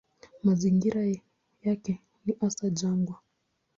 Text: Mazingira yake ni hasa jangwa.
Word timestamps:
Mazingira 0.43 1.01
yake 1.63 2.01
ni 2.25 2.35
hasa 2.41 2.69
jangwa. 2.69 3.15